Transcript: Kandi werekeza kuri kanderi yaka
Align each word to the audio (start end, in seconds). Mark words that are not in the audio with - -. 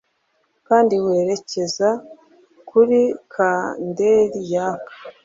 Kandi 0.67 0.93
werekeza 1.05 1.89
kuri 2.69 2.99
kanderi 3.33 4.41
yaka 4.53 4.93